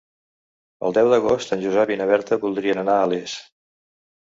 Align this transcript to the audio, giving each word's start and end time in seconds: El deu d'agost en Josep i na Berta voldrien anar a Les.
El 0.87 0.95
deu 0.99 1.09
d'agost 1.11 1.53
en 1.57 1.61
Josep 1.67 1.93
i 1.95 1.99
na 2.01 2.09
Berta 2.15 2.41
voldrien 2.47 2.83
anar 2.87 2.99
a 3.03 3.07
Les. 3.15 3.39